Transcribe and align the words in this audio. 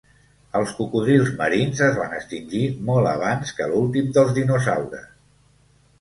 Els 0.59 0.71
cocodrils 0.77 1.27
marins 1.41 1.83
es 1.89 1.99
van 2.01 2.17
extingir 2.21 2.63
molt 2.89 3.11
abans 3.13 3.53
que 3.59 3.71
l'últim 3.75 4.11
dels 4.17 4.37
dinosaures. 4.39 5.07